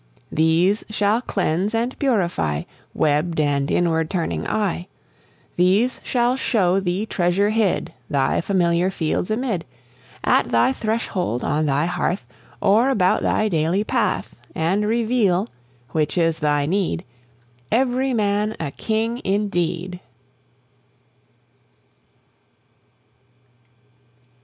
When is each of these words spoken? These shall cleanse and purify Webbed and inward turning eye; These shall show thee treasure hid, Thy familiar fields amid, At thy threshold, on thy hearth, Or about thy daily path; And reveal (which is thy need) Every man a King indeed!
These 0.31 0.83
shall 0.89 1.21
cleanse 1.21 1.75
and 1.75 1.95
purify 1.99 2.63
Webbed 2.91 3.39
and 3.39 3.69
inward 3.69 4.09
turning 4.09 4.47
eye; 4.47 4.87
These 5.57 6.01
shall 6.03 6.35
show 6.35 6.79
thee 6.79 7.05
treasure 7.05 7.51
hid, 7.51 7.93
Thy 8.09 8.41
familiar 8.41 8.89
fields 8.89 9.29
amid, 9.29 9.63
At 10.23 10.49
thy 10.49 10.73
threshold, 10.73 11.43
on 11.43 11.67
thy 11.67 11.85
hearth, 11.85 12.25
Or 12.61 12.89
about 12.89 13.21
thy 13.21 13.47
daily 13.47 13.83
path; 13.83 14.35
And 14.55 14.87
reveal 14.87 15.47
(which 15.91 16.17
is 16.17 16.39
thy 16.39 16.65
need) 16.65 17.03
Every 17.71 18.11
man 18.11 18.55
a 18.59 18.71
King 18.71 19.21
indeed! 19.23 19.99